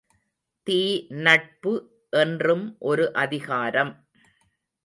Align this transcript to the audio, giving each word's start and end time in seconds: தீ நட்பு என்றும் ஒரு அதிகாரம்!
தீ 0.67 0.77
நட்பு 1.19 1.73
என்றும் 2.13 2.65
ஒரு 2.81 3.13
அதிகாரம்! 3.15 3.93